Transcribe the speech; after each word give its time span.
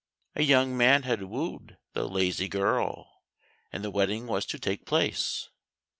A 0.35 0.41
young 0.41 0.75
man 0.75 1.03
had 1.03 1.21
wooed 1.21 1.77
the 1.93 2.09
lazy 2.09 2.47
girl, 2.47 3.21
and 3.71 3.83
the 3.83 3.91
wedding 3.91 4.25
was 4.25 4.47
to 4.47 4.57
take 4.57 4.83
place. 4.83 5.49